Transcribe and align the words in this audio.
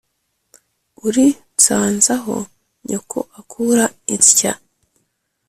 uri 1.07 1.25
nsanze 1.53 2.11
aho 2.17 2.35
nyoko 2.87 3.19
akura 3.39 3.85
insy"a 4.13 4.53